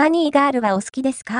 [0.00, 1.34] フニーガールはお好きですか？